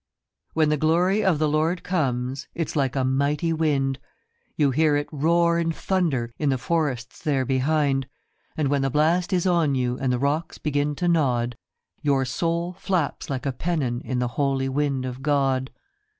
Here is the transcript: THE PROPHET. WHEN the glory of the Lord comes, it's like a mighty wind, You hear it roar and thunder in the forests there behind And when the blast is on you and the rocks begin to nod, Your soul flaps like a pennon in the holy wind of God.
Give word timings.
THE 0.01 0.41
PROPHET. 0.41 0.57
WHEN 0.57 0.69
the 0.69 0.77
glory 0.77 1.23
of 1.23 1.37
the 1.37 1.47
Lord 1.47 1.83
comes, 1.83 2.47
it's 2.55 2.75
like 2.75 2.95
a 2.95 3.03
mighty 3.03 3.53
wind, 3.53 3.99
You 4.55 4.71
hear 4.71 4.95
it 4.95 5.07
roar 5.11 5.59
and 5.59 5.75
thunder 5.75 6.33
in 6.39 6.49
the 6.49 6.57
forests 6.57 7.21
there 7.21 7.45
behind 7.45 8.07
And 8.57 8.69
when 8.69 8.81
the 8.81 8.89
blast 8.89 9.31
is 9.31 9.45
on 9.45 9.75
you 9.75 9.99
and 9.99 10.11
the 10.11 10.17
rocks 10.17 10.57
begin 10.57 10.95
to 10.95 11.07
nod, 11.07 11.55
Your 12.01 12.25
soul 12.25 12.73
flaps 12.73 13.29
like 13.29 13.45
a 13.45 13.51
pennon 13.51 14.01
in 14.03 14.17
the 14.17 14.29
holy 14.39 14.69
wind 14.69 15.05
of 15.05 15.21
God. 15.21 15.69